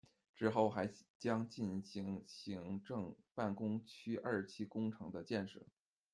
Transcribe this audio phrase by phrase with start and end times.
[0.35, 5.61] 之后还将进行行政办公区二期工程的建设。